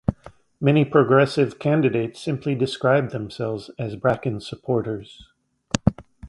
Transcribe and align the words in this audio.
Many 0.59 0.83
Progressive 0.83 1.59
candidates 1.59 2.19
simply 2.19 2.55
described 2.55 3.11
themselves 3.11 3.69
as 3.77 3.95
Bracken 3.95 4.39
supporters. 4.41 5.27